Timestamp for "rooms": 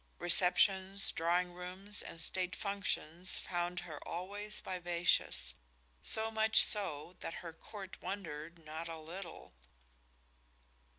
1.53-2.01